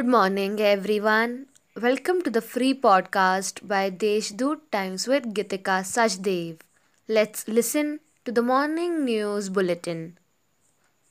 [0.00, 1.32] Good morning, everyone.
[1.76, 6.60] Welcome to the free podcast by Deshdoot Times with Gitika Sajdev.
[7.06, 10.16] Let's listen to the morning news bulletin.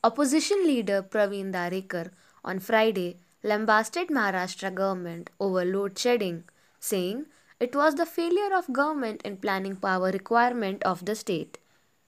[0.03, 2.09] Opposition leader Praveen Darekar
[2.43, 6.45] on Friday lambasted Maharashtra government over load shedding,
[6.79, 7.25] saying
[7.59, 11.59] it was the failure of government in planning power requirement of the state.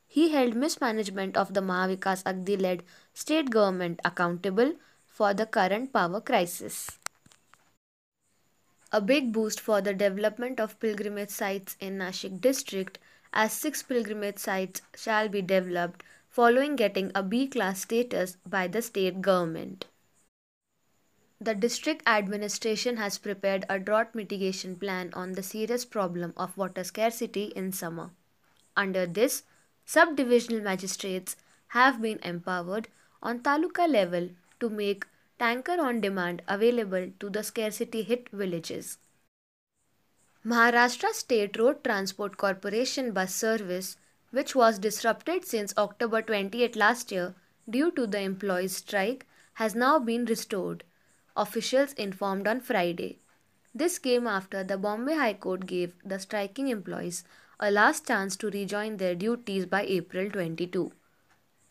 [0.08, 4.74] He held mismanagement of the Mahavikas Aghadi led state government accountable
[5.22, 6.98] for the current power crisis.
[8.92, 12.98] A big boost for the development of pilgrimage sites in Nashik district
[13.32, 18.82] as six pilgrimage sites shall be developed following getting a B class status by the
[18.82, 19.86] state government.
[21.40, 26.84] The district administration has prepared a drought mitigation plan on the serious problem of water
[26.84, 28.10] scarcity in summer.
[28.76, 29.44] Under this,
[29.86, 31.36] subdivisional magistrates
[31.78, 32.88] have been empowered
[33.22, 35.06] on taluka level to make
[35.42, 38.98] tanker on demand available to the scarcity hit villages.
[40.46, 43.98] Maharashtra State Road Transport Corporation bus service,
[44.30, 47.34] which was disrupted since October 28 last year
[47.70, 50.84] due to the employees' strike, has now been restored,
[51.36, 53.20] officials informed on Friday.
[53.74, 57.24] This came after the Bombay High Court gave the striking employees
[57.60, 60.92] a last chance to rejoin their duties by April 22.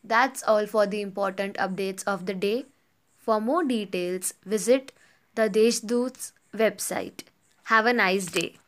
[0.02, 2.66] That's all for the important updates of the day.
[3.20, 4.92] For more details, visit
[5.34, 7.22] the Deshdoot's website.
[7.64, 8.59] Have a nice day.